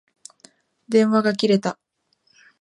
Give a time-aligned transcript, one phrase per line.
[0.89, 1.77] 電話が切れた。